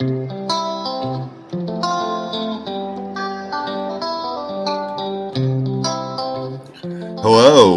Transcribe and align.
Hello 0.00 0.14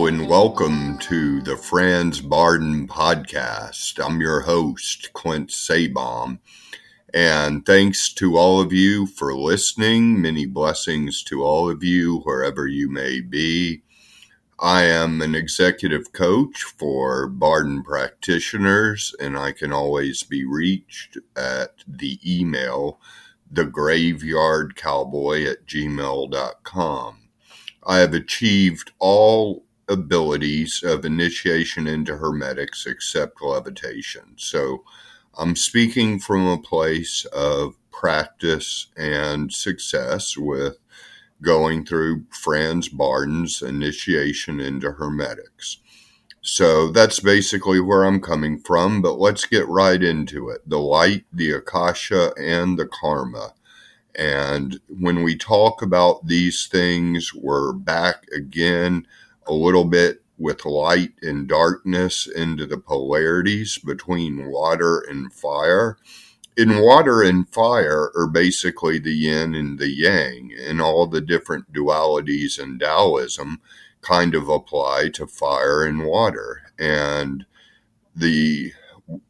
and 0.06 0.30
welcome 0.30 0.98
to 1.00 1.42
the 1.42 1.58
Franz 1.58 2.22
Bardon 2.22 2.88
podcast. 2.88 4.00
I'm 4.02 4.22
your 4.22 4.40
host, 4.40 5.12
Clint 5.12 5.50
Sabom. 5.50 6.40
And 7.14 7.66
thanks 7.66 8.14
to 8.14 8.38
all 8.38 8.62
of 8.62 8.72
you 8.72 9.06
for 9.06 9.36
listening. 9.36 10.22
Many 10.22 10.46
blessings 10.46 11.24
to 11.24 11.44
all 11.44 11.70
of 11.70 11.84
you, 11.84 12.20
wherever 12.20 12.68
you 12.68 12.90
may 12.90 13.20
be. 13.20 13.83
I 14.64 14.84
am 14.84 15.22
an 15.22 15.36
executive 15.36 16.14
coach 16.14 16.64
for 16.64 17.28
Bardon 17.28 17.84
practitioners, 17.84 19.14
and 19.20 19.38
I 19.38 19.52
can 19.52 19.74
always 19.74 20.24
be 20.24 20.46
reached 20.46 21.18
at 21.36 21.84
the 21.86 22.18
email 22.26 22.98
thegraveyardcowboy 23.54 25.52
at 25.52 25.66
gmail.com. 25.66 27.18
I 27.86 27.98
have 27.98 28.14
achieved 28.14 28.94
all 29.00 29.66
abilities 29.90 30.82
of 30.82 31.04
initiation 31.04 31.86
into 31.86 32.16
Hermetics 32.16 32.86
except 32.86 33.42
levitation. 33.42 34.36
So 34.38 34.86
I'm 35.38 35.58
speaking 35.58 36.20
from 36.20 36.48
a 36.48 36.58
place 36.58 37.26
of 37.34 37.76
practice 37.92 38.88
and 38.96 39.52
success 39.52 40.38
with 40.38 40.78
going 41.44 41.86
through 41.86 42.26
Franz 42.32 42.90
Bardon's 42.90 43.62
initiation 43.62 44.60
into 44.60 44.94
Hermetics. 44.94 45.78
So 46.42 46.92
that's 46.92 47.20
basically 47.22 47.80
where 47.80 48.04
I'm 48.04 48.20
coming 48.20 48.60
from, 48.60 49.02
but 49.02 49.20
let's 49.20 49.46
get 49.46 49.68
right 49.68 50.02
into 50.02 50.50
it. 50.50 50.68
The 50.68 50.80
light, 50.80 51.26
the 51.32 51.52
Akasha, 51.52 52.34
and 52.38 52.78
the 52.78 52.88
karma. 52.88 53.54
And 54.16 54.80
when 54.90 55.24
we 55.24 55.38
talk 55.38 55.82
about 55.82 56.28
these 56.28 56.68
things, 56.68 57.34
we're 57.34 57.72
back 57.72 58.26
again 58.36 59.08
a 59.48 59.54
little 59.54 59.86
bit 59.86 60.22
with 60.38 60.66
light 60.66 61.14
and 61.22 61.48
darkness 61.48 62.28
into 62.28 62.66
the 62.66 62.78
polarities 62.78 63.78
between 63.78 64.50
water 64.52 65.00
and 65.00 65.32
fire. 65.34 65.98
In 66.56 66.82
water 66.82 67.22
and 67.22 67.50
fire 67.50 68.12
are 68.16 68.28
basically 68.28 69.00
the 69.00 69.14
yin 69.14 69.56
and 69.56 69.80
the 69.80 69.90
yang, 69.90 70.54
and 70.60 70.82
all 70.82 71.08
the 71.08 71.22
different 71.22 71.74
dualities 71.74 72.60
in 72.60 72.78
Taoism 72.78 73.60
kind 74.02 74.36
of 74.36 74.50
apply 74.50 75.10
to 75.14 75.26
fire 75.26 75.84
and 75.84 76.06
water. 76.06 76.62
And 76.78 77.46
the 78.16 78.74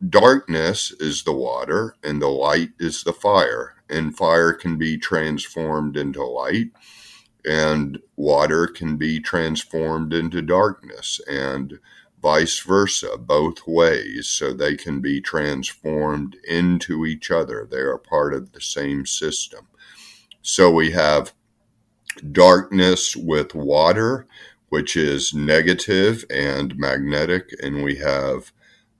darkness 0.08 0.92
is 1.00 1.24
the 1.24 1.34
water, 1.34 1.96
and 2.04 2.22
the 2.22 2.28
light 2.28 2.72
is 2.80 3.04
the 3.04 3.14
fire 3.14 3.74
and 3.94 4.18
fire 4.18 4.54
can 4.54 4.78
be 4.78 4.98
transformed 4.98 5.96
into 5.96 6.24
light 6.24 6.72
and 7.46 8.00
water 8.16 8.68
can 8.68 8.98
be 8.98 9.20
transformed 9.20 10.14
into 10.14 10.42
darkness 10.42 11.20
and 11.30 11.80
vice 12.24 12.60
versa 12.62 13.18
both 13.18 13.68
ways 13.68 14.28
so 14.28 14.54
they 14.54 14.76
can 14.76 15.02
be 15.02 15.22
transformed 15.22 16.38
into 16.48 17.06
each 17.06 17.30
other 17.30 17.68
they 17.70 17.78
are 17.78 17.98
part 17.98 18.34
of 18.34 18.54
the 18.54 18.62
same 18.62 19.06
system 19.06 19.68
so 20.42 20.72
we 20.72 20.92
have 20.92 21.34
darkness 22.32 23.16
with 23.16 23.54
water 23.54 24.26
which 24.70 24.96
is 24.98 25.34
negative 25.34 26.26
and 26.32 26.78
magnetic 26.78 27.52
and 27.62 27.84
we 27.84 27.98
have 27.98 28.52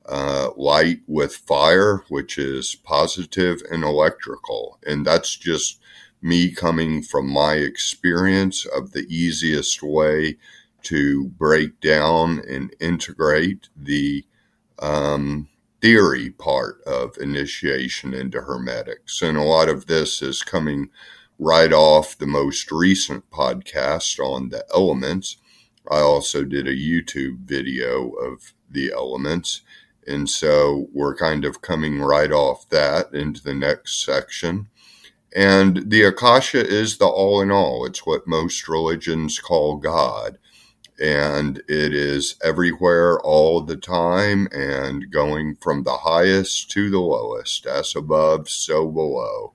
uh, 0.06 0.50
light 0.58 1.00
with 1.08 1.36
fire, 1.36 2.04
which 2.10 2.38
is 2.38 2.76
positive 2.76 3.62
and 3.72 3.84
electrical. 3.84 4.78
And 4.86 5.06
that's 5.06 5.36
just 5.36 5.80
me 6.22 6.52
coming 6.52 7.02
from 7.02 7.30
my 7.30 7.56
experience 7.56 8.66
of 8.66 8.92
the 8.92 9.06
easiest 9.10 9.82
way 9.84 10.38
to 10.84 11.30
break 11.30 11.80
down 11.80 12.41
and 12.47 12.75
integrate 12.80 13.69
the 13.75 14.25
um, 14.80 15.47
theory 15.81 16.30
part 16.31 16.81
of 16.84 17.18
initiation 17.18 18.13
into 18.13 18.41
hermetics. 18.41 19.22
And 19.22 19.38
a 19.38 19.44
lot 19.44 19.69
of 19.69 19.88
this 19.88 20.22
is 20.22 20.44
coming 20.44 20.90
right 21.40 21.74
off 21.74 22.18
the 22.18 22.28
most 22.28 22.72
recent 22.72 23.30
podcast 23.31 24.19
on 24.19 24.50
the 24.50 24.66
elements. 24.74 25.38
I 25.90 26.00
also 26.00 26.44
did 26.44 26.68
a 26.68 26.75
YouTube 26.75 27.40
video 27.40 28.12
of 28.12 28.53
the 28.69 28.91
elements 28.91 29.62
and 30.08 30.29
so 30.29 30.88
we're 30.91 31.16
kind 31.16 31.46
of 31.46 31.62
coming 31.62 32.00
right 32.00 32.31
off 32.31 32.68
that 32.69 33.13
into 33.13 33.41
the 33.41 33.53
next 33.53 34.03
section. 34.03 34.68
And 35.35 35.90
the 35.90 36.03
Akasha 36.03 36.66
is 36.66 36.97
the 36.97 37.08
all 37.08 37.41
in 37.41 37.52
all. 37.52 37.85
It's 37.85 38.06
what 38.06 38.28
most 38.28 38.68
religions 38.68 39.40
call 39.40 39.78
God. 39.78 40.38
And 41.02 41.58
it 41.68 41.94
is 41.94 42.36
everywhere 42.44 43.20
all 43.22 43.62
the 43.62 43.78
time 43.78 44.48
and 44.52 45.12
going 45.12 45.56
from 45.56 45.84
the 45.84 45.98
highest 45.98 46.72
to 46.72 46.90
the 46.90 47.00
lowest, 47.00 47.66
as 47.66 47.96
above, 47.96 48.50
so 48.50 48.88
below. 48.88 49.53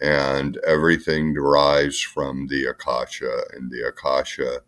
And 0.00 0.58
everything 0.66 1.32
derives 1.32 2.00
from 2.00 2.48
the 2.48 2.66
Akasha. 2.66 3.42
And 3.54 3.70
the 3.70 3.86
Akasha 3.88 4.60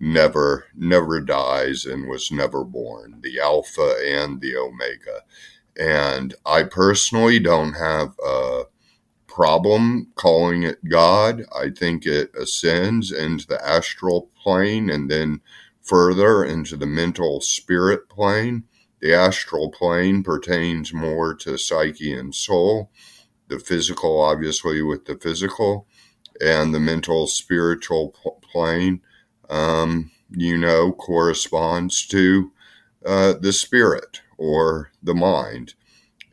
never 0.00 0.66
never 0.74 1.20
dies 1.20 1.84
and 1.84 2.08
was 2.08 2.30
never 2.30 2.64
born 2.64 3.18
the 3.22 3.38
alpha 3.40 3.96
and 4.06 4.40
the 4.40 4.56
omega 4.56 5.22
and 5.78 6.34
i 6.46 6.62
personally 6.62 7.38
don't 7.38 7.72
have 7.72 8.14
a 8.24 8.62
problem 9.28 10.08
calling 10.16 10.62
it 10.64 10.84
god 10.88 11.44
i 11.54 11.70
think 11.70 12.06
it 12.06 12.30
ascends 12.34 13.12
into 13.12 13.46
the 13.46 13.64
astral 13.66 14.30
plane 14.42 14.90
and 14.90 15.10
then 15.10 15.40
further 15.82 16.44
into 16.44 16.76
the 16.76 16.86
mental 16.86 17.40
spirit 17.40 18.08
plane 18.08 18.64
the 19.00 19.14
astral 19.14 19.70
plane 19.70 20.22
pertains 20.22 20.92
more 20.92 21.34
to 21.34 21.56
psyche 21.56 22.12
and 22.12 22.34
soul 22.34 22.90
the 23.48 23.58
physical 23.58 24.20
obviously 24.20 24.82
with 24.82 25.04
the 25.04 25.16
physical 25.16 25.86
and 26.40 26.74
the 26.74 26.80
mental 26.80 27.26
spiritual 27.26 28.14
plane 28.42 29.00
um, 29.48 30.10
you 30.30 30.58
know, 30.58 30.92
corresponds 30.92 32.06
to 32.06 32.52
uh, 33.04 33.34
the 33.40 33.52
spirit 33.52 34.20
or 34.36 34.90
the 35.02 35.14
mind. 35.14 35.74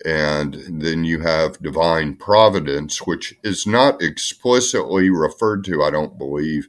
And 0.06 0.84
then 0.84 1.04
you 1.04 1.22
have 1.22 1.62
divine 1.62 2.16
providence, 2.16 3.00
which 3.08 3.36
is 3.44 3.66
not 3.66 4.04
explicitly 4.04 5.10
referred 5.10 5.64
to, 5.66 5.82
I 5.82 5.90
don't 5.90 6.20
believe, 6.20 6.68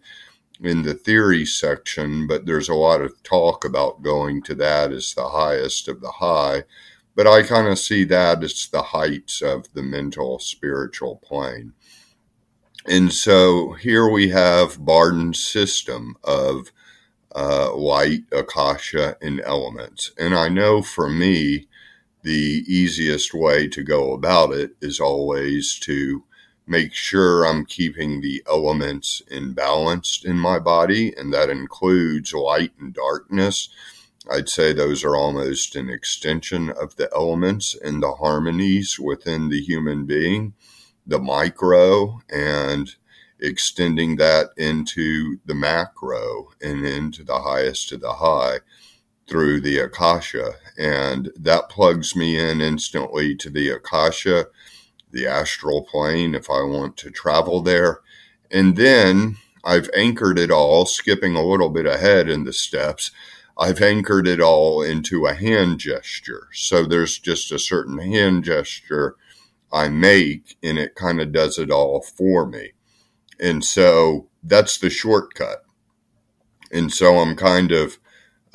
in 0.62 0.82
the 0.82 0.94
theory 0.94 1.44
section, 1.44 2.26
but 2.26 2.46
there's 2.46 2.70
a 2.70 2.74
lot 2.74 3.02
of 3.02 3.22
talk 3.22 3.62
about 3.62 4.02
going 4.02 4.42
to 4.44 4.54
that 4.54 4.90
as 4.90 5.12
the 5.12 5.28
highest 5.28 5.86
of 5.86 6.00
the 6.00 6.12
high. 6.12 6.64
But 7.14 7.26
I 7.26 7.42
kind 7.42 7.68
of 7.68 7.78
see 7.78 8.04
that 8.04 8.42
as 8.42 8.68
the 8.68 8.82
heights 8.82 9.42
of 9.42 9.70
the 9.74 9.82
mental 9.82 10.38
spiritual 10.38 11.16
plane. 11.16 11.74
And 12.86 13.12
so 13.12 13.72
here 13.72 14.08
we 14.08 14.30
have 14.30 14.82
Bardon's 14.82 15.42
system 15.42 16.16
of 16.24 16.72
uh, 17.34 17.74
light, 17.74 18.22
akasha, 18.32 19.18
and 19.20 19.42
elements. 19.42 20.12
And 20.18 20.34
I 20.34 20.48
know 20.48 20.80
for 20.80 21.10
me, 21.10 21.68
the 22.26 22.64
easiest 22.66 23.32
way 23.32 23.68
to 23.68 23.84
go 23.84 24.12
about 24.12 24.50
it 24.50 24.72
is 24.80 24.98
always 24.98 25.78
to 25.78 26.24
make 26.66 26.92
sure 26.92 27.46
I'm 27.46 27.64
keeping 27.64 28.20
the 28.20 28.42
elements 28.50 29.22
in 29.30 29.52
balance 29.52 30.22
in 30.24 30.36
my 30.36 30.58
body, 30.58 31.14
and 31.16 31.32
that 31.32 31.50
includes 31.50 32.34
light 32.34 32.72
and 32.80 32.92
darkness. 32.92 33.68
I'd 34.28 34.48
say 34.48 34.72
those 34.72 35.04
are 35.04 35.14
almost 35.14 35.76
an 35.76 35.88
extension 35.88 36.70
of 36.70 36.96
the 36.96 37.08
elements 37.14 37.76
and 37.80 38.02
the 38.02 38.14
harmonies 38.14 38.98
within 38.98 39.48
the 39.48 39.60
human 39.60 40.04
being 40.04 40.54
the 41.06 41.20
micro 41.20 42.18
and 42.28 42.96
extending 43.38 44.16
that 44.16 44.48
into 44.56 45.38
the 45.46 45.54
macro 45.54 46.48
and 46.60 46.84
into 46.84 47.22
the 47.22 47.38
highest 47.38 47.88
to 47.90 47.96
the 47.96 48.14
high 48.14 48.58
through 49.26 49.60
the 49.60 49.78
Akasha. 49.78 50.52
And 50.78 51.30
that 51.36 51.68
plugs 51.68 52.14
me 52.14 52.38
in 52.38 52.60
instantly 52.60 53.34
to 53.36 53.50
the 53.50 53.70
Akasha, 53.70 54.46
the 55.10 55.26
astral 55.26 55.82
plane, 55.82 56.34
if 56.34 56.50
I 56.50 56.62
want 56.62 56.96
to 56.98 57.10
travel 57.10 57.60
there. 57.62 58.00
And 58.50 58.76
then 58.76 59.36
I've 59.64 59.90
anchored 59.96 60.38
it 60.38 60.50
all, 60.50 60.86
skipping 60.86 61.34
a 61.34 61.44
little 61.44 61.70
bit 61.70 61.86
ahead 61.86 62.28
in 62.28 62.44
the 62.44 62.52
steps. 62.52 63.10
I've 63.58 63.82
anchored 63.82 64.28
it 64.28 64.40
all 64.40 64.82
into 64.82 65.26
a 65.26 65.34
hand 65.34 65.78
gesture. 65.78 66.48
So 66.52 66.84
there's 66.84 67.18
just 67.18 67.50
a 67.50 67.58
certain 67.58 67.98
hand 67.98 68.44
gesture 68.44 69.16
I 69.72 69.88
make 69.88 70.56
and 70.62 70.78
it 70.78 70.94
kind 70.94 71.20
of 71.20 71.32
does 71.32 71.58
it 71.58 71.70
all 71.70 72.00
for 72.00 72.46
me. 72.46 72.72
And 73.40 73.64
so 73.64 74.28
that's 74.42 74.78
the 74.78 74.90
shortcut. 74.90 75.64
And 76.70 76.92
so 76.92 77.18
I'm 77.18 77.34
kind 77.34 77.72
of, 77.72 77.98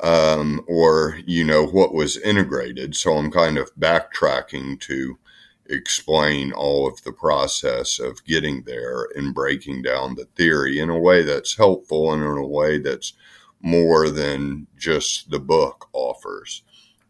um, 0.02 0.64
or, 0.66 1.18
you 1.26 1.44
know, 1.44 1.64
what 1.64 1.94
was 1.94 2.16
integrated. 2.18 2.96
So 2.96 3.14
I'm 3.14 3.30
kind 3.30 3.56
of 3.56 3.74
backtracking 3.76 4.80
to 4.80 5.18
explain 5.66 6.52
all 6.52 6.88
of 6.88 7.02
the 7.04 7.12
process 7.12 8.00
of 8.00 8.24
getting 8.24 8.64
there 8.64 9.06
and 9.14 9.34
breaking 9.34 9.82
down 9.82 10.16
the 10.16 10.24
theory 10.36 10.78
in 10.78 10.90
a 10.90 10.98
way 10.98 11.22
that's 11.22 11.56
helpful 11.56 12.12
and 12.12 12.22
in 12.22 12.36
a 12.36 12.46
way 12.46 12.78
that's 12.78 13.14
more 13.60 14.10
than 14.10 14.66
just 14.76 15.30
the 15.30 15.38
book 15.38 15.88
offers. 15.92 16.62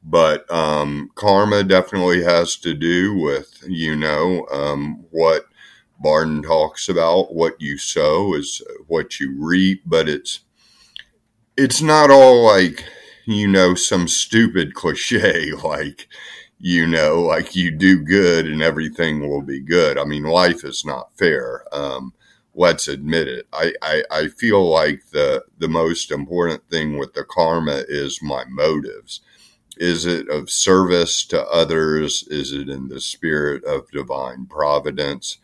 But 0.05 0.50
um, 0.53 1.11
karma 1.15 1.65
definitely 1.65 2.25
has 2.25 2.56
to 2.59 2.75
do 2.75 3.17
with, 3.17 3.65
you 3.67 3.97
know, 3.97 4.47
um, 4.53 5.06
what 5.11 5.47
Bardon 6.03 6.43
talks 6.43 6.89
about. 6.89 7.35
What 7.35 7.61
you 7.61 7.79
sow 7.79 8.35
is 8.35 8.61
what 8.87 9.19
you 9.19 9.35
reap, 9.39 9.83
but 9.87 10.09
it's 10.09 10.41
it's 11.57 11.83
not 11.83 12.11
all 12.11 12.45
like 12.45 12.85
you 13.27 13.47
know 13.47 13.75
some 13.75 14.09
stupid 14.09 14.75
cliche 14.75 15.53
like 15.65 16.09
you 16.59 16.87
know 16.87 17.21
like 17.21 17.55
you 17.55 17.71
do 17.71 18.03
good 18.03 18.47
and 18.47 18.63
everything 18.63 19.29
will 19.29 19.43
be 19.43 19.61
good. 19.61 19.99
I 19.99 20.05
mean, 20.05 20.25
life 20.25 20.65
is 20.65 20.85
not 20.85 21.17
fair. 21.17 21.65
Um, 21.73 22.13
let's 22.55 22.89
admit 22.89 23.29
it. 23.29 23.47
I, 23.53 23.73
I, 23.83 24.05
I 24.11 24.29
feel 24.29 24.69
like 24.69 25.03
the 25.11 25.45
the 25.59 25.69
most 25.69 26.11
important 26.11 26.69
thing 26.71 26.99
with 26.99 27.15
the 27.15 27.25
karma 27.25 27.85
is 27.89 28.23
my 28.23 28.45
motives. 28.49 29.21
Is 29.79 30.05
it 30.05 30.29
of 30.29 30.51
service 30.51 31.25
to 31.27 31.45
others? 31.47 32.25
Is 32.29 32.53
it 32.53 32.69
in 32.69 32.89
the 32.89 33.01
spirit 33.01 33.65
of 33.65 33.91
divine 33.91 34.47
providence 34.47 35.39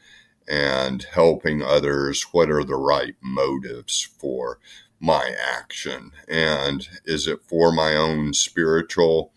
and 0.46 1.02
helping 1.02 1.62
others? 1.62 2.22
What 2.32 2.50
are 2.50 2.64
the 2.64 2.76
right 2.76 3.16
motives 3.22 4.08
for 4.18 4.58
my 5.00 5.34
action? 5.58 6.12
And 6.28 6.88
is 7.04 7.26
it 7.26 7.40
for 7.44 7.72
my 7.72 7.94
own 7.96 8.34
spiritual 8.34 9.32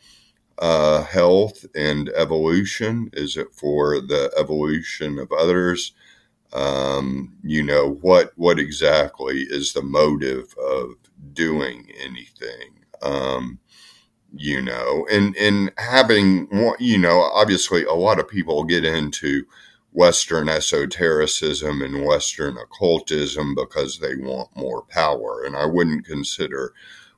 uh, 0.59 1.03
health 1.03 1.65
and 1.75 2.09
evolution? 2.09 3.09
Is 3.13 3.37
it 3.37 3.53
for 3.53 4.01
the 4.01 4.31
evolution 4.37 5.19
of 5.19 5.31
others? 5.31 5.93
um, 6.53 7.33
you 7.43 7.63
know 7.63 7.97
what 8.01 8.31
what 8.35 8.59
exactly 8.59 9.41
is 9.41 9.73
the 9.73 9.81
motive 9.81 10.53
of 10.57 10.95
doing 11.33 11.89
anything 12.03 12.83
um, 13.01 13.59
you 14.35 14.61
know 14.61 15.05
and 15.11 15.35
and 15.37 15.71
having 15.77 16.47
you 16.79 16.97
know 16.97 17.21
obviously 17.21 17.83
a 17.85 17.93
lot 17.93 18.19
of 18.19 18.27
people 18.27 18.63
get 18.63 18.85
into 18.85 19.45
western 19.91 20.47
esotericism 20.49 21.81
and 21.81 22.05
western 22.05 22.57
occultism 22.57 23.55
because 23.55 23.99
they 23.99 24.15
want 24.15 24.49
more 24.55 24.83
power. 24.83 25.43
And 25.45 25.55
i 25.55 25.65
wouldn't 25.65 26.05
consider 26.05 26.73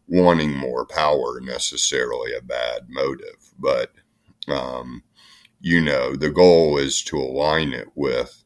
wanting 0.08 0.56
more 0.56 0.86
power 0.86 1.40
necessarily 1.42 2.34
a 2.34 2.42
bad 2.42 2.90
motive 2.90 3.54
but 3.58 3.94
um, 4.50 5.04
you 5.62 5.80
know 5.80 6.14
the 6.16 6.30
goal 6.30 6.78
is 6.78 7.02
to 7.04 7.18
align 7.18 7.72
it 7.72 7.88
with 7.96 8.44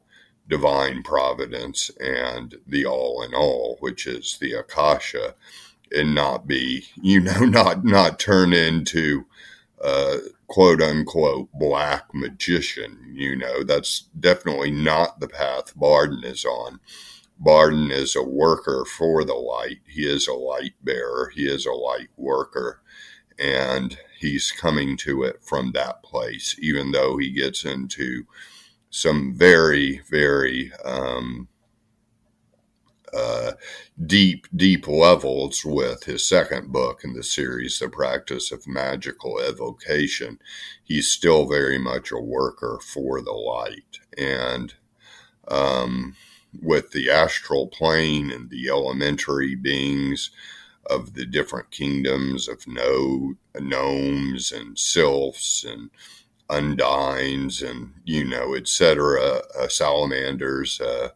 divine 0.47 1.03
providence 1.03 1.91
and 2.00 2.56
the 2.65 2.85
all 2.85 3.21
in 3.21 3.33
all, 3.33 3.77
which 3.80 4.07
is 4.07 4.38
the 4.39 4.53
Akasha, 4.53 5.35
and 5.91 6.15
not 6.15 6.47
be, 6.47 6.85
you 7.01 7.19
know, 7.19 7.39
not 7.39 7.83
not 7.83 8.19
turn 8.19 8.53
into 8.53 9.25
uh, 9.83 10.18
quote 10.47 10.81
unquote 10.81 11.50
black 11.53 12.06
magician. 12.13 13.13
You 13.13 13.35
know, 13.35 13.63
that's 13.63 14.01
definitely 14.19 14.71
not 14.71 15.19
the 15.19 15.27
path 15.27 15.75
Bardon 15.75 16.24
is 16.24 16.45
on. 16.45 16.79
Bardon 17.39 17.91
is 17.91 18.15
a 18.15 18.24
worker 18.24 18.85
for 18.85 19.24
the 19.24 19.35
light. 19.35 19.79
He 19.88 20.07
is 20.07 20.27
a 20.27 20.33
light 20.33 20.74
bearer. 20.83 21.31
He 21.35 21.44
is 21.44 21.65
a 21.65 21.74
light 21.74 22.09
worker. 22.18 22.81
And 23.38 23.97
he's 24.19 24.51
coming 24.51 24.97
to 24.97 25.24
it 25.24 25.44
from 25.44 25.71
that 25.74 26.01
place, 26.01 26.56
even 26.59 26.91
though 26.91 27.18
he 27.18 27.31
gets 27.31 27.63
into 27.63 28.25
some 28.89 29.35
very, 29.35 30.01
very 30.09 30.71
um, 30.83 31.47
uh, 33.13 33.54
deep, 34.06 34.48
deep 34.56 34.88
levels 34.88 35.63
with 35.65 36.04
his 36.04 36.27
second 36.27 36.71
book 36.71 37.01
in 37.04 37.13
the 37.13 37.24
series, 37.24 37.80
The 37.80 37.89
Practice 37.89 38.51
of 38.51 38.68
Magical 38.68 39.39
Evocation. 39.39 40.39
He's 40.83 41.09
still 41.09 41.48
very 41.48 41.77
much 41.77 42.12
a 42.12 42.19
worker 42.19 42.80
for 42.81 43.21
the 43.21 43.33
light. 43.33 44.00
And 44.18 44.74
um, 45.48 46.15
with 46.62 46.92
the 46.92 47.09
astral 47.09 47.68
plane 47.68 48.31
and 48.31 48.50
the 48.50 48.69
elementary 48.69 49.56
beings 49.56 50.31
of 50.89 51.13
the 51.13 51.25
different 51.25 51.71
kingdoms 51.71 52.48
of 52.48 52.65
no, 52.68 53.36
gnomes 53.59 54.51
and 54.51 54.77
sylphs 54.77 55.63
and 55.63 55.89
undines 56.50 57.62
and 57.62 57.94
you 58.06 58.24
know 58.24 58.56
etc 58.56 59.42
uh, 59.59 59.68
salamanders 59.68 60.80
uh, 60.80 61.09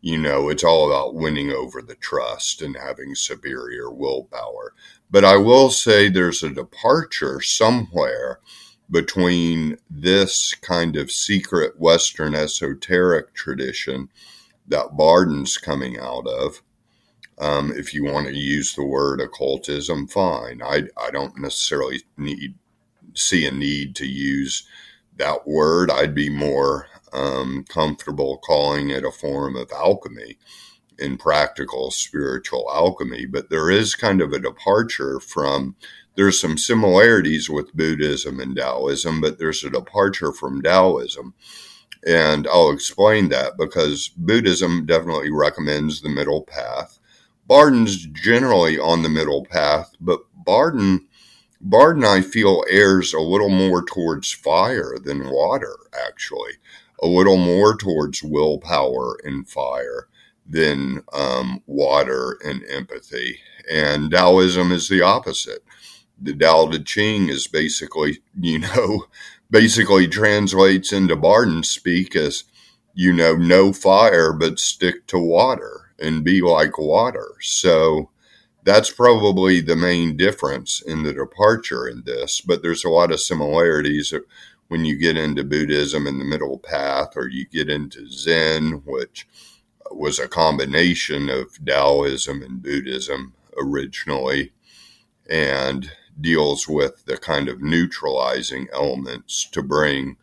you 0.00 0.18
know 0.18 0.48
it's 0.48 0.64
all 0.64 0.86
about 0.86 1.14
winning 1.14 1.50
over 1.50 1.82
the 1.82 1.94
trust 1.96 2.62
and 2.62 2.76
having 2.76 3.14
superior 3.14 3.90
willpower. 3.90 4.74
But 5.10 5.24
i 5.24 5.36
will 5.36 5.70
say 5.70 6.08
there's 6.08 6.42
a 6.42 6.50
departure 6.50 7.40
somewhere 7.40 8.40
between 8.90 9.78
this 9.90 10.54
kind 10.54 10.96
of 10.96 11.10
secret 11.10 11.78
western 11.78 12.34
esoteric 12.34 13.34
tradition 13.34 14.08
that 14.68 14.96
bardon's 14.96 15.56
coming 15.56 15.98
out 15.98 16.26
of. 16.26 16.62
Um, 17.38 17.72
if 17.76 17.92
you 17.92 18.04
want 18.04 18.28
to 18.28 18.32
use 18.32 18.74
the 18.74 18.84
word 18.84 19.20
occultism 19.20 20.06
fine. 20.06 20.62
I, 20.62 20.84
I 20.96 21.10
don't 21.10 21.38
necessarily 21.38 22.02
need 22.16 22.54
see 23.14 23.46
a 23.46 23.50
need 23.50 23.94
to 23.96 24.06
use 24.06 24.66
that 25.16 25.46
word. 25.46 25.90
I'd 25.90 26.14
be 26.14 26.30
more 26.30 26.86
um, 27.12 27.64
comfortable 27.68 28.38
calling 28.38 28.90
it 28.90 29.04
a 29.04 29.10
form 29.10 29.56
of 29.56 29.70
alchemy 29.72 30.38
in 30.98 31.18
practical 31.18 31.90
spiritual 31.90 32.70
alchemy. 32.72 33.26
But 33.26 33.50
there 33.50 33.70
is 33.70 33.94
kind 33.94 34.20
of 34.20 34.32
a 34.32 34.38
departure 34.38 35.20
from, 35.20 35.76
there's 36.16 36.40
some 36.40 36.58
similarities 36.58 37.50
with 37.50 37.76
Buddhism 37.76 38.40
and 38.40 38.56
Taoism, 38.56 39.20
but 39.20 39.38
there's 39.38 39.64
a 39.64 39.70
departure 39.70 40.32
from 40.32 40.62
Taoism. 40.62 41.34
And 42.06 42.46
I'll 42.46 42.70
explain 42.70 43.28
that 43.30 43.58
because 43.58 44.08
Buddhism 44.08 44.86
definitely 44.86 45.30
recommends 45.30 46.00
the 46.00 46.08
middle 46.08 46.42
path. 46.42 46.98
Bardon's 47.48 48.06
generally 48.06 48.78
on 48.78 49.02
the 49.02 49.08
middle 49.08 49.44
path, 49.44 49.92
but 50.00 50.20
Bardon 50.34 51.06
Bardon, 51.60 52.04
I 52.04 52.20
feel, 52.20 52.62
errs 52.68 53.14
a 53.14 53.20
little 53.20 53.48
more 53.48 53.82
towards 53.82 54.30
fire 54.30 54.98
than 55.02 55.30
water, 55.30 55.76
actually, 56.06 56.52
a 57.02 57.06
little 57.06 57.36
more 57.36 57.76
towards 57.76 58.22
willpower 58.22 59.18
and 59.24 59.48
fire 59.48 60.08
than 60.48 61.02
um, 61.12 61.62
water 61.66 62.38
and 62.44 62.64
empathy. 62.68 63.40
And 63.70 64.10
Taoism 64.10 64.72
is 64.72 64.88
the 64.88 65.02
opposite. 65.02 65.64
The 66.20 66.34
Tao 66.34 66.70
Te 66.70 66.82
Ching 66.82 67.28
is 67.28 67.46
basically, 67.46 68.20
you 68.40 68.60
know, 68.60 69.06
basically 69.50 70.08
translates 70.08 70.92
into 70.92 71.16
Bardon 71.16 71.62
speak 71.64 72.16
as, 72.16 72.44
you 72.94 73.12
know, 73.12 73.36
no 73.36 73.72
fire, 73.72 74.32
but 74.32 74.58
stick 74.58 75.06
to 75.08 75.18
water 75.18 75.92
and 75.98 76.24
be 76.24 76.40
like 76.40 76.78
water. 76.78 77.34
So, 77.40 78.10
that's 78.66 78.90
probably 78.90 79.60
the 79.60 79.76
main 79.76 80.16
difference 80.16 80.82
in 80.82 81.04
the 81.04 81.12
departure 81.12 81.86
in 81.86 82.02
this, 82.04 82.40
but 82.40 82.62
there's 82.62 82.84
a 82.84 82.88
lot 82.88 83.12
of 83.12 83.20
similarities 83.20 84.12
when 84.68 84.84
you 84.84 84.96
get 84.96 85.16
into 85.16 85.44
Buddhism 85.44 86.06
in 86.06 86.18
the 86.18 86.24
middle 86.24 86.58
path, 86.58 87.16
or 87.16 87.28
you 87.28 87.46
get 87.46 87.70
into 87.70 88.08
Zen, 88.08 88.82
which 88.84 89.26
was 89.90 90.18
a 90.18 90.28
combination 90.28 91.28
of 91.28 91.64
Taoism 91.64 92.42
and 92.42 92.62
Buddhism 92.62 93.34
originally, 93.56 94.52
and 95.28 95.90
deals 96.20 96.66
with 96.66 97.04
the 97.04 97.16
kind 97.16 97.48
of 97.48 97.62
neutralizing 97.62 98.68
elements 98.72 99.48
to 99.52 99.62
bring 99.62 100.16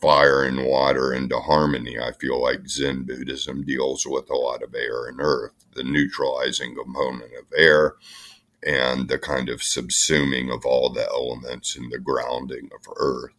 fire 0.00 0.42
and 0.42 0.66
water 0.66 1.12
into 1.12 1.38
harmony. 1.38 1.98
I 1.98 2.12
feel 2.12 2.42
like 2.42 2.68
Zen 2.68 3.04
Buddhism 3.04 3.64
deals 3.64 4.06
with 4.06 4.28
a 4.30 4.36
lot 4.36 4.62
of 4.62 4.74
air 4.74 5.06
and 5.06 5.20
earth, 5.20 5.52
the 5.74 5.84
neutralizing 5.84 6.74
component 6.74 7.32
of 7.38 7.46
air, 7.56 7.94
and 8.64 9.08
the 9.08 9.18
kind 9.18 9.48
of 9.48 9.60
subsuming 9.60 10.52
of 10.52 10.64
all 10.66 10.90
the 10.90 11.06
elements 11.06 11.76
and 11.76 11.90
the 11.90 11.98
grounding 11.98 12.68
of 12.74 12.92
earth. 12.96 13.32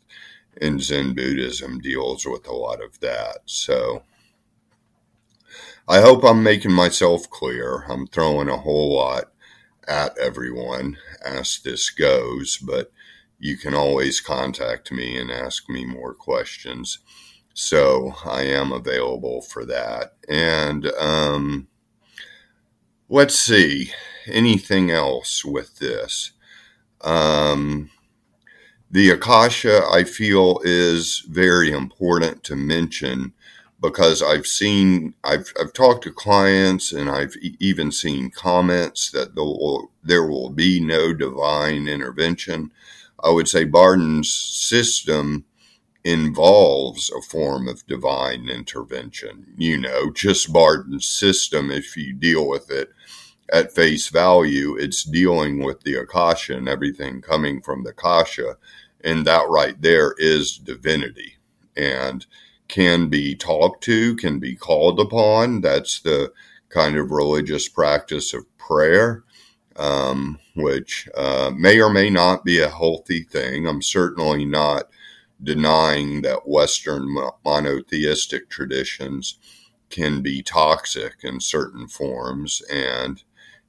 And 0.62 0.82
Zen 0.82 1.14
Buddhism 1.14 1.80
deals 1.80 2.26
with 2.26 2.48
a 2.48 2.54
lot 2.54 2.84
of 2.84 3.00
that. 3.00 3.40
So 3.46 4.04
I 5.88 6.02
hope 6.02 6.24
I'm 6.24 6.44
making 6.44 6.72
myself 6.72 7.30
clear. 7.30 7.86
I'm 7.90 8.08
throwing 8.08 8.50
a 8.50 8.58
whole 8.58 8.96
lot 8.96 9.32
at 9.88 10.18
everyone 10.18 10.98
as 11.26 11.60
this 11.60 11.90
goes, 11.90 12.58
but 12.58 12.92
you 13.38 13.58
can 13.58 13.74
always 13.74 14.22
contact 14.22 14.92
me 14.92 15.18
and 15.18 15.30
ask 15.30 15.70
me 15.70 15.86
more 15.86 16.14
questions. 16.14 17.00
So 17.54 18.16
I 18.26 18.44
am 18.44 18.72
available 18.72 19.42
for 19.42 19.66
that. 19.66 20.14
And 20.30 20.88
um, 20.98 21.68
let's 23.10 23.38
see, 23.38 23.92
anything 24.26 24.90
else 24.90 25.44
with 25.44 25.80
this? 25.80 26.32
Um, 27.02 27.90
the 28.94 29.10
Akasha, 29.10 29.82
I 29.92 30.04
feel, 30.04 30.62
is 30.64 31.26
very 31.28 31.72
important 31.72 32.44
to 32.44 32.56
mention 32.56 33.34
because 33.82 34.22
I've 34.22 34.46
seen, 34.46 35.16
I've, 35.24 35.52
I've 35.60 35.74
talked 35.74 36.04
to 36.04 36.12
clients 36.12 36.94
and 36.94 37.10
I've 37.10 37.36
even 37.60 37.92
seen 37.92 38.30
comments 38.30 39.10
that 39.10 39.34
there 39.34 39.44
will, 39.44 39.92
there 40.04 40.28
will 40.28 40.52
be 40.52 40.80
no 40.80 41.12
divine 41.12 41.88
intervention. 41.88 42.70
I 43.24 43.32
would 43.32 43.48
say 43.48 43.66
Bardon's 43.66 44.32
system 44.32 45.46
involves 46.04 47.12
a 47.12 47.22
form 47.24 47.68
of 47.68 47.88
divine 47.88 48.48
intervention. 48.48 49.56
You 49.58 49.80
know, 49.80 50.12
just 50.12 50.54
Bardon's 50.54 51.08
system, 51.08 51.72
if 51.72 51.98
you 51.98 52.14
deal 52.14 52.48
with 52.48 52.70
it 52.70 52.92
at 53.52 53.74
face 53.74 54.10
value, 54.10 54.76
it's 54.76 55.04
dealing 55.04 55.64
with 55.64 55.82
the 55.82 55.96
Akasha 55.96 56.56
and 56.56 56.70
everything 56.70 57.22
coming 57.22 57.60
from 57.60 57.84
the 57.84 57.90
Akasha 57.90 58.56
and 59.04 59.26
that 59.28 59.50
right 59.50 59.82
there 59.82 60.16
is 60.18 60.58
divinity 60.58 61.36
and 61.76 62.26
can 62.68 63.10
be 63.10 63.36
talked 63.36 63.84
to, 63.84 64.16
can 64.16 64.40
be 64.40 64.56
called 64.56 65.00
upon. 65.00 65.62
That's 65.62 66.00
the 66.00 66.32
kind 66.70 66.98
of 66.98 67.12
religious 67.12 67.68
practice 67.68 68.34
of 68.34 68.46
prayer, 68.58 69.24
um, 69.76 70.40
which 70.56 71.08
uh, 71.16 71.52
may 71.56 71.82
or 71.82 71.92
may 71.92 72.10
not 72.10 72.44
be 72.44 72.60
a 72.60 72.70
healthy 72.70 73.24
thing. 73.24 73.68
I'm 73.68 73.82
certainly 73.82 74.46
not 74.46 74.90
denying 75.42 76.22
that 76.22 76.48
Western 76.48 77.16
monotheistic 77.44 78.50
traditions 78.50 79.38
can 79.90 80.22
be 80.22 80.42
toxic 80.42 81.18
in 81.24 81.40
certain 81.40 81.88
forms 81.88 82.62
and 82.72 83.24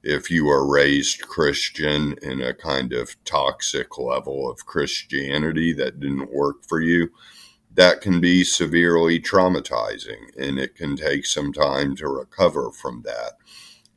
if 0.05 0.29
you 0.29 0.47
are 0.47 0.71
raised 0.71 1.27
Christian 1.27 2.15
in 2.21 2.39
a 2.39 2.53
kind 2.53 2.93
of 2.93 3.17
toxic 3.25 3.97
level 3.97 4.47
of 4.47 4.67
Christianity 4.67 5.73
that 5.73 5.99
didn't 5.99 6.31
work 6.31 6.63
for 6.63 6.79
you, 6.79 7.09
that 7.73 8.01
can 8.01 8.21
be 8.21 8.43
severely 8.43 9.19
traumatizing 9.19 10.29
and 10.37 10.59
it 10.59 10.75
can 10.75 10.95
take 10.95 11.25
some 11.25 11.51
time 11.51 11.95
to 11.95 12.07
recover 12.07 12.71
from 12.71 13.01
that 13.01 13.33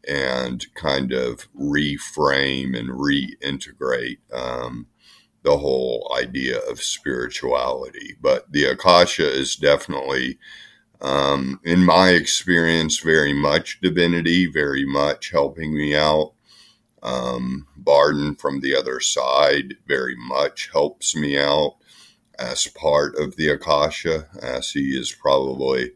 and 0.08 0.66
kind 0.74 1.12
of 1.12 1.46
reframe 1.54 2.76
and 2.76 2.88
reintegrate 2.88 4.18
um, 4.32 4.86
the 5.42 5.58
whole 5.58 6.10
idea 6.18 6.58
of 6.70 6.82
spirituality. 6.82 8.16
But 8.18 8.50
the 8.50 8.64
Akasha 8.64 9.30
is 9.30 9.56
definitely 9.56 10.38
um, 11.00 11.60
in 11.64 11.84
my 11.84 12.10
experience, 12.10 13.00
very 13.00 13.32
much 13.32 13.80
divinity, 13.80 14.46
very 14.46 14.84
much 14.84 15.30
helping 15.30 15.76
me 15.76 15.94
out. 15.94 16.32
Um, 17.02 17.66
Bardon 17.76 18.34
from 18.34 18.60
the 18.60 18.74
other 18.74 19.00
side 19.00 19.74
very 19.86 20.16
much 20.16 20.70
helps 20.72 21.14
me 21.14 21.38
out 21.38 21.76
as 22.38 22.66
part 22.66 23.16
of 23.16 23.36
the 23.36 23.48
Akasha, 23.48 24.28
as 24.42 24.70
he 24.72 24.96
is 24.96 25.12
probably 25.12 25.92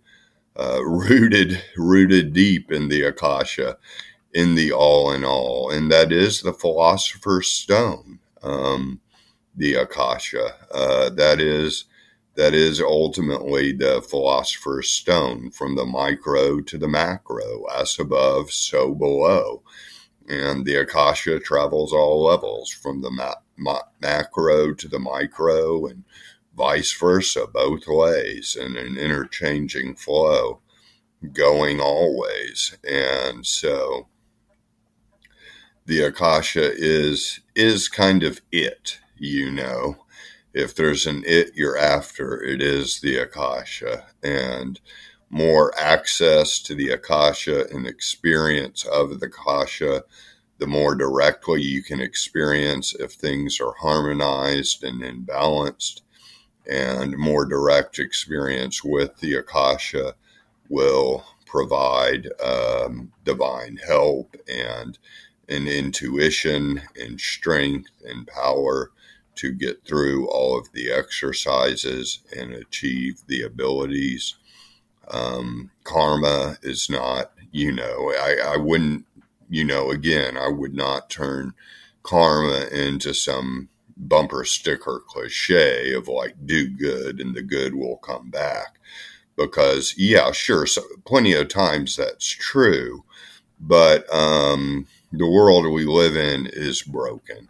uh, 0.56 0.82
rooted 0.84 1.62
rooted 1.76 2.32
deep 2.32 2.70
in 2.70 2.88
the 2.88 3.02
Akasha, 3.02 3.78
in 4.32 4.54
the 4.54 4.72
all 4.72 5.12
in 5.12 5.24
all, 5.24 5.70
and 5.70 5.90
that 5.90 6.12
is 6.12 6.40
the 6.40 6.52
Philosopher's 6.52 7.50
Stone, 7.50 8.20
um, 8.42 9.00
the 9.56 9.74
Akasha. 9.74 10.54
Uh, 10.72 11.10
that 11.10 11.40
is 11.40 11.84
that 12.34 12.54
is 12.54 12.80
ultimately 12.80 13.72
the 13.72 14.02
philosopher's 14.08 14.88
stone 14.88 15.50
from 15.50 15.76
the 15.76 15.84
micro 15.84 16.60
to 16.60 16.78
the 16.78 16.88
macro, 16.88 17.64
as 17.78 17.98
above, 17.98 18.50
so 18.50 18.94
below. 18.94 19.62
And 20.28 20.64
the 20.64 20.76
Akasha 20.76 21.40
travels 21.40 21.92
all 21.92 22.24
levels 22.24 22.70
from 22.70 23.02
the 23.02 23.10
ma- 23.10 23.34
ma- 23.56 23.82
macro 24.00 24.72
to 24.72 24.88
the 24.88 24.98
micro 24.98 25.86
and 25.86 26.04
vice 26.56 26.92
versa, 26.92 27.46
both 27.52 27.86
ways, 27.86 28.56
in 28.58 28.76
an 28.76 28.96
interchanging 28.96 29.94
flow 29.94 30.60
going 31.32 31.80
always. 31.80 32.76
And 32.88 33.44
so 33.46 34.08
the 35.84 36.00
Akasha 36.02 36.72
is 36.74 37.40
is 37.54 37.88
kind 37.88 38.22
of 38.22 38.40
it, 38.50 39.00
you 39.18 39.50
know 39.50 40.02
if 40.54 40.74
there's 40.74 41.06
an 41.06 41.24
it 41.26 41.52
you're 41.54 41.78
after, 41.78 42.42
it 42.42 42.60
is 42.60 43.00
the 43.00 43.16
Akasha. 43.16 44.06
And 44.22 44.80
more 45.30 45.72
access 45.78 46.60
to 46.60 46.74
the 46.74 46.90
Akasha 46.90 47.66
and 47.70 47.86
experience 47.86 48.84
of 48.84 49.20
the 49.20 49.26
Akasha, 49.26 50.04
the 50.58 50.66
more 50.66 50.94
directly 50.94 51.62
you 51.62 51.82
can 51.82 52.00
experience 52.00 52.94
if 52.94 53.12
things 53.12 53.60
are 53.60 53.74
harmonized 53.80 54.84
and 54.84 55.02
imbalanced. 55.02 56.02
And 56.70 57.16
more 57.16 57.44
direct 57.44 57.98
experience 57.98 58.84
with 58.84 59.16
the 59.18 59.34
Akasha 59.34 60.14
will 60.68 61.24
provide 61.46 62.28
um, 62.42 63.12
divine 63.24 63.78
help 63.84 64.36
and 64.48 64.98
an 65.48 65.66
intuition 65.66 66.82
and 66.98 67.20
strength 67.20 67.90
and 68.04 68.26
power 68.26 68.92
to 69.36 69.52
get 69.52 69.84
through 69.84 70.28
all 70.28 70.58
of 70.58 70.72
the 70.72 70.90
exercises 70.90 72.20
and 72.36 72.52
achieve 72.52 73.22
the 73.26 73.42
abilities. 73.42 74.34
Um, 75.08 75.70
karma 75.84 76.58
is 76.62 76.88
not, 76.88 77.32
you 77.50 77.72
know, 77.72 78.12
I, 78.12 78.54
I 78.54 78.56
wouldn't, 78.56 79.06
you 79.48 79.64
know, 79.64 79.90
again, 79.90 80.36
I 80.36 80.48
would 80.48 80.74
not 80.74 81.10
turn 81.10 81.54
karma 82.02 82.66
into 82.72 83.14
some 83.14 83.68
bumper 83.96 84.44
sticker 84.44 85.02
cliche 85.06 85.92
of 85.92 86.08
like 86.08 86.34
do 86.44 86.68
good 86.68 87.20
and 87.20 87.34
the 87.34 87.42
good 87.42 87.74
will 87.74 87.98
come 87.98 88.30
back 88.30 88.78
because 89.36 89.94
yeah 89.96 90.32
sure 90.32 90.66
so 90.66 90.82
plenty 91.04 91.32
of 91.32 91.48
times 91.48 91.96
that's 91.96 92.26
true 92.26 93.04
but 93.60 94.12
um, 94.12 94.86
the 95.12 95.28
world 95.28 95.66
we 95.66 95.84
live 95.84 96.16
in 96.16 96.48
is 96.52 96.82
broken 96.82 97.48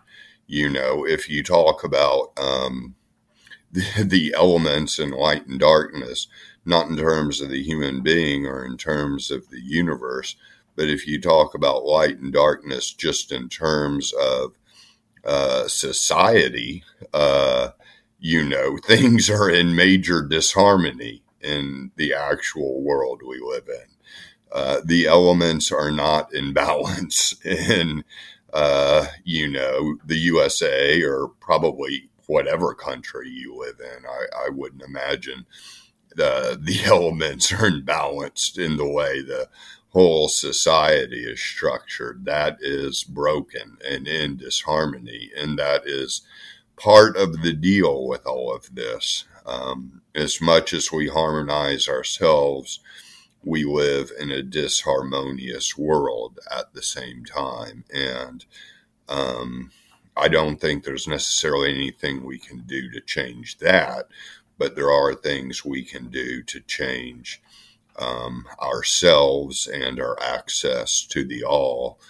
you 0.52 0.68
know, 0.68 1.06
if 1.06 1.30
you 1.30 1.42
talk 1.42 1.82
about 1.82 2.32
um, 2.36 2.94
the, 3.72 4.04
the 4.04 4.34
elements 4.36 4.98
in 4.98 5.10
light 5.10 5.46
and 5.46 5.58
darkness, 5.58 6.26
not 6.66 6.90
in 6.90 6.96
terms 6.98 7.40
of 7.40 7.48
the 7.48 7.62
human 7.62 8.02
being 8.02 8.46
or 8.46 8.62
in 8.62 8.76
terms 8.76 9.30
of 9.30 9.48
the 9.48 9.62
universe, 9.62 10.36
but 10.76 10.90
if 10.90 11.06
you 11.06 11.18
talk 11.18 11.54
about 11.54 11.86
light 11.86 12.18
and 12.18 12.34
darkness 12.34 12.92
just 12.92 13.32
in 13.32 13.48
terms 13.48 14.12
of 14.12 14.52
uh, 15.24 15.66
society, 15.68 16.84
uh, 17.14 17.70
you 18.20 18.46
know, 18.46 18.76
things 18.84 19.30
are 19.30 19.48
in 19.48 19.74
major 19.74 20.20
disharmony 20.20 21.22
in 21.40 21.92
the 21.96 22.12
actual 22.12 22.82
world 22.82 23.22
we 23.26 23.40
live 23.40 23.68
in. 23.68 23.88
Uh, 24.52 24.82
the 24.84 25.06
elements 25.06 25.72
are 25.72 25.90
not 25.90 26.32
in 26.34 26.52
balance 26.52 27.34
in 27.42 28.04
uh, 28.52 29.06
you 29.24 29.50
know, 29.50 29.96
the 30.04 30.16
USA 30.16 31.02
or 31.02 31.28
probably 31.40 32.10
whatever 32.26 32.74
country 32.74 33.28
you 33.28 33.54
live 33.54 33.80
in. 33.80 34.04
I, 34.06 34.46
I 34.46 34.48
wouldn't 34.50 34.82
imagine 34.82 35.46
the 36.14 36.58
the 36.60 36.84
elements 36.84 37.52
are 37.52 37.70
imbalanced 37.70 38.58
in 38.58 38.76
the 38.76 38.88
way 38.88 39.22
the 39.22 39.48
whole 39.90 40.28
society 40.28 41.24
is 41.24 41.40
structured. 41.40 42.24
That 42.24 42.58
is 42.60 43.04
broken 43.04 43.78
and 43.86 44.06
in 44.06 44.36
disharmony, 44.36 45.30
and 45.36 45.58
that 45.58 45.82
is 45.86 46.22
part 46.76 47.16
of 47.16 47.42
the 47.42 47.52
deal 47.52 48.06
with 48.06 48.26
all 48.26 48.54
of 48.54 48.74
this. 48.74 49.24
Um, 49.44 50.02
as 50.14 50.40
much 50.40 50.72
as 50.72 50.92
we 50.92 51.08
harmonize 51.08 51.88
ourselves 51.88 52.78
we 53.44 53.64
live 53.64 54.12
in 54.18 54.30
a 54.30 54.42
disharmonious 54.42 55.76
world 55.76 56.38
at 56.50 56.72
the 56.74 56.82
same 56.82 57.24
time. 57.24 57.84
And 57.92 58.44
um, 59.08 59.70
I 60.16 60.28
don't 60.28 60.60
think 60.60 60.84
there's 60.84 61.08
necessarily 61.08 61.70
anything 61.70 62.24
we 62.24 62.38
can 62.38 62.60
do 62.60 62.90
to 62.90 63.00
change 63.00 63.58
that, 63.58 64.08
but 64.58 64.76
there 64.76 64.90
are 64.90 65.14
things 65.14 65.64
we 65.64 65.84
can 65.84 66.08
do 66.08 66.42
to 66.44 66.60
change 66.60 67.42
um, 67.98 68.46
ourselves 68.60 69.66
and 69.66 70.00
our 70.00 70.20
access 70.22 71.04
to 71.06 71.24
the 71.24 71.44
all. 71.44 72.00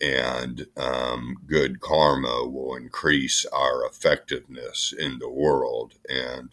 And 0.00 0.66
um, 0.76 1.38
good 1.46 1.80
karma 1.80 2.46
will 2.46 2.76
increase 2.76 3.46
our 3.46 3.86
effectiveness 3.86 4.92
in 4.96 5.18
the 5.18 5.30
world. 5.30 5.94
And 6.08 6.50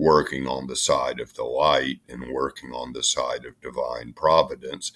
working 0.00 0.46
on 0.46 0.66
the 0.66 0.76
side 0.76 1.20
of 1.20 1.34
the 1.34 1.44
light 1.44 2.00
and 2.08 2.32
working 2.32 2.72
on 2.72 2.92
the 2.92 3.02
side 3.02 3.44
of 3.44 3.60
divine 3.60 4.14
providence, 4.14 4.92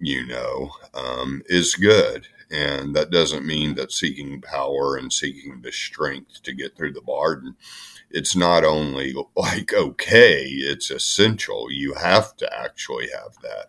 you 0.00 0.26
know, 0.26 0.72
um, 0.92 1.40
is 1.46 1.74
good. 1.74 2.26
And 2.50 2.96
that 2.96 3.10
doesn't 3.10 3.46
mean 3.46 3.76
that 3.76 3.92
seeking 3.92 4.40
power 4.40 4.96
and 4.96 5.12
seeking 5.12 5.62
the 5.62 5.70
strength 5.70 6.42
to 6.42 6.52
get 6.52 6.76
through 6.76 6.94
the 6.94 7.00
Bardon, 7.00 7.54
it's 8.10 8.34
not 8.34 8.64
only 8.64 9.14
like 9.36 9.72
okay, 9.72 10.42
it's 10.46 10.90
essential. 10.90 11.70
You 11.70 11.94
have 11.94 12.36
to 12.38 12.52
actually 12.52 13.08
have 13.10 13.36
that. 13.42 13.66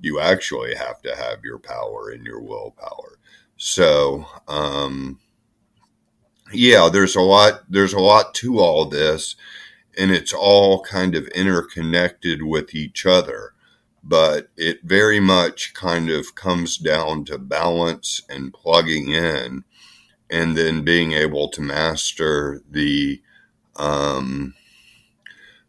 You 0.00 0.18
actually 0.18 0.74
have 0.76 1.02
to 1.02 1.14
have 1.14 1.44
your 1.44 1.58
power 1.58 2.08
and 2.08 2.24
your 2.24 2.40
willpower. 2.40 3.18
So, 3.58 4.26
um, 4.48 5.18
yeah, 6.52 6.88
there's 6.90 7.16
a 7.16 7.20
lot. 7.20 7.64
There's 7.68 7.92
a 7.92 8.00
lot 8.00 8.32
to 8.36 8.58
all 8.58 8.86
this, 8.86 9.36
and 9.96 10.10
it's 10.10 10.32
all 10.32 10.82
kind 10.82 11.14
of 11.14 11.26
interconnected 11.28 12.42
with 12.42 12.74
each 12.74 13.06
other. 13.06 13.52
But 14.02 14.50
it 14.56 14.84
very 14.84 15.18
much 15.18 15.74
kind 15.74 16.10
of 16.10 16.34
comes 16.34 16.76
down 16.78 17.24
to 17.24 17.38
balance 17.38 18.22
and 18.28 18.54
plugging 18.54 19.10
in, 19.10 19.64
and 20.30 20.56
then 20.56 20.84
being 20.84 21.12
able 21.12 21.48
to 21.48 21.60
master 21.60 22.62
the, 22.70 23.20
um, 23.76 24.54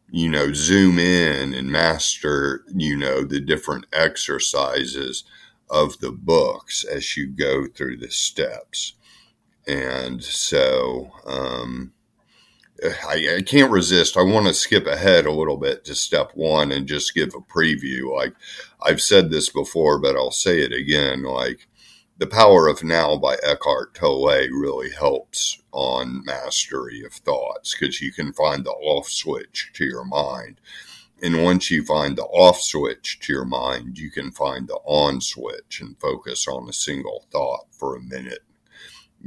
you 0.09 0.29
know, 0.29 0.53
zoom 0.53 0.99
in 0.99 1.53
and 1.53 1.71
master, 1.71 2.63
you 2.73 2.95
know, 2.95 3.23
the 3.23 3.39
different 3.39 3.85
exercises 3.91 5.23
of 5.69 5.99
the 5.99 6.11
books 6.11 6.83
as 6.83 7.17
you 7.17 7.27
go 7.27 7.67
through 7.67 7.97
the 7.97 8.09
steps. 8.11 8.93
And 9.67 10.23
so, 10.23 11.11
um, 11.25 11.93
I, 13.07 13.37
I, 13.37 13.41
can't 13.41 13.71
resist. 13.71 14.17
I 14.17 14.23
want 14.23 14.47
to 14.47 14.53
skip 14.53 14.85
ahead 14.85 15.25
a 15.25 15.31
little 15.31 15.57
bit 15.57 15.83
to 15.85 15.95
step 15.95 16.31
one 16.33 16.71
and 16.71 16.87
just 16.87 17.13
give 17.13 17.33
a 17.35 17.39
preview. 17.39 18.13
Like 18.13 18.33
I've 18.81 19.01
said 19.01 19.29
this 19.29 19.49
before, 19.49 19.99
but 19.99 20.15
I'll 20.15 20.31
say 20.31 20.61
it 20.61 20.73
again. 20.73 21.23
Like 21.23 21.67
the 22.17 22.27
power 22.27 22.67
of 22.67 22.83
now 22.83 23.17
by 23.17 23.37
Eckhart 23.43 23.93
Tolle 23.93 24.49
really 24.49 24.91
helps 24.91 25.61
on 25.71 26.23
mastery 26.25 27.03
of 27.03 27.13
thoughts 27.13 27.75
because 27.75 28.01
you 28.01 28.11
can 28.11 28.33
find 28.33 28.65
the 28.65 28.71
off 28.71 29.09
switch 29.09 29.71
to 29.75 29.85
your 29.85 30.05
mind. 30.05 30.59
And 31.21 31.43
once 31.43 31.71
you 31.71 31.83
find 31.83 32.15
the 32.15 32.25
off 32.25 32.61
switch 32.61 33.19
to 33.21 33.33
your 33.33 33.45
mind, 33.45 33.97
you 33.97 34.11
can 34.11 34.31
find 34.31 34.67
the 34.67 34.79
on 34.85 35.19
switch 35.19 35.81
and 35.81 35.99
focus 35.99 36.47
on 36.47 36.69
a 36.69 36.73
single 36.73 37.25
thought 37.31 37.65
for 37.71 37.95
a 37.95 38.01
minute 38.01 38.43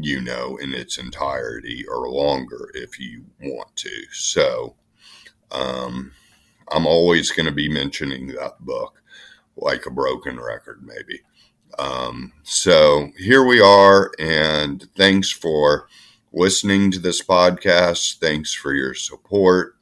you 0.04 0.21
know, 0.21 0.57
in 0.57 0.75
its 0.75 0.99
entirety 0.99 1.85
or 1.87 2.11
longer 2.11 2.71
if 2.75 2.99
you 2.99 3.25
want 3.40 3.75
to. 3.76 4.04
So, 4.12 4.76
um, 5.50 6.12
I'm 6.71 6.87
always 6.87 7.30
going 7.30 7.47
to 7.47 7.52
be 7.52 7.69
mentioning 7.69 8.28
that 8.28 8.61
book 8.61 9.02
like 9.57 9.87
a 9.87 9.90
broken 9.90 10.38
record, 10.40 10.83
maybe. 10.83 11.21
Um, 11.78 12.33
so 12.42 13.11
here 13.16 13.45
we 13.45 13.61
are, 13.61 14.11
and 14.19 14.88
thanks 14.97 15.30
for 15.30 15.88
listening 16.33 16.90
to 16.92 16.99
this 16.99 17.23
podcast. 17.23 18.19
Thanks 18.19 18.54
for 18.54 18.73
your 18.73 18.95
support. 18.95 19.76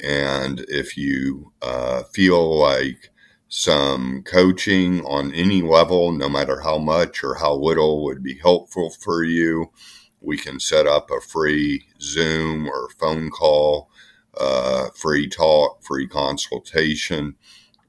And 0.00 0.60
if 0.68 0.96
you 0.96 1.52
uh, 1.62 2.02
feel 2.04 2.58
like 2.58 3.10
some 3.54 4.22
coaching 4.22 5.04
on 5.04 5.30
any 5.34 5.60
level, 5.60 6.10
no 6.10 6.26
matter 6.26 6.60
how 6.60 6.78
much 6.78 7.22
or 7.22 7.34
how 7.34 7.52
little, 7.52 8.02
would 8.02 8.22
be 8.22 8.38
helpful 8.38 8.88
for 8.88 9.22
you. 9.22 9.70
We 10.22 10.38
can 10.38 10.58
set 10.58 10.86
up 10.86 11.10
a 11.10 11.20
free 11.20 11.84
Zoom 12.00 12.66
or 12.66 12.88
phone 12.98 13.28
call, 13.28 13.90
uh, 14.40 14.88
free 14.94 15.28
talk, 15.28 15.84
free 15.84 16.06
consultation, 16.06 17.34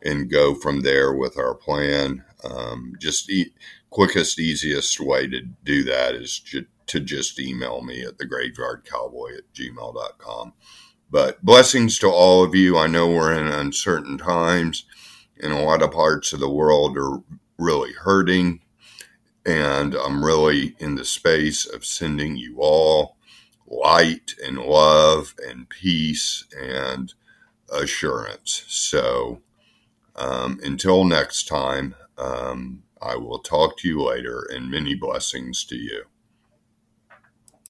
and 0.02 0.30
go 0.30 0.54
from 0.54 0.82
there 0.82 1.14
with 1.14 1.40
our 1.40 1.56
plan. 1.56 2.26
Um, 2.44 2.96
just 3.00 3.30
e- 3.32 3.54
quickest, 3.90 4.42
easiest 4.42 5.00
way 5.00 5.28
to 5.28 5.44
do 5.64 5.82
that 5.86 6.14
is 6.14 6.42
to, 6.52 6.66
to 6.88 7.00
just 7.00 7.40
email 7.40 7.82
me 7.82 8.04
at 8.04 8.18
the 8.18 8.26
thegraveyardcowboy 8.26 9.38
at 9.38 9.54
gmail.com. 9.54 10.52
But 11.10 11.46
blessings 11.46 12.00
to 12.00 12.10
all 12.10 12.44
of 12.44 12.54
you. 12.54 12.78
I 12.78 12.88
know 12.88 13.10
we're 13.10 13.34
in 13.34 13.48
uncertain 13.48 14.18
times 14.18 14.84
in 15.38 15.52
a 15.52 15.64
lot 15.64 15.82
of 15.82 15.92
parts 15.92 16.34
of 16.34 16.40
the 16.40 16.50
world 16.50 16.98
are 16.98 17.20
really 17.58 17.94
hurting. 17.94 18.62
And 19.46 19.94
I'm 19.96 20.24
really 20.24 20.76
in 20.80 20.96
the 20.96 21.06
space 21.06 21.66
of 21.66 21.86
sending 21.86 22.38
you 22.38 22.58
all 22.60 23.18
light 23.68 24.36
and 24.44 24.58
love 24.58 25.36
and 25.46 25.68
peace 25.68 26.46
and 26.58 27.14
assurance. 27.72 28.64
So 28.68 29.42
um, 30.16 30.60
until 30.64 31.04
next 31.04 31.48
time, 31.48 31.96
um, 32.18 32.84
I 33.02 33.16
will 33.18 33.40
talk 33.40 33.78
to 33.80 33.88
you 33.88 34.02
later 34.04 34.48
and 34.54 34.72
many 34.72 34.96
blessings 34.96 35.66
to 35.66 35.76
you. 35.76 36.04